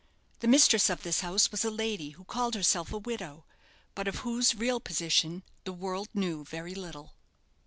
[0.39, 3.45] The mistress of this house was a lady who called herself a widow,
[3.93, 7.13] but of whose real position the world knew very little.